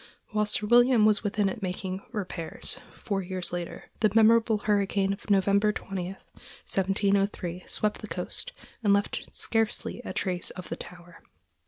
[0.29, 5.29] While Sir William was within it making repairs, four years later, the memorable hurricane of
[5.29, 6.13] November 20,
[6.65, 8.51] 1703, swept the coast,
[8.83, 11.21] and left scarcely a trace of the tower.